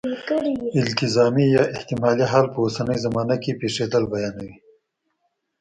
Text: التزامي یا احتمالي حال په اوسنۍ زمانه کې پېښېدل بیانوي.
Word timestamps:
التزامي 0.83 1.45
یا 1.55 1.63
احتمالي 1.75 2.25
حال 2.31 2.45
په 2.53 2.57
اوسنۍ 2.65 2.97
زمانه 3.05 3.35
کې 3.43 3.59
پېښېدل 3.61 4.03
بیانوي. 4.11 4.55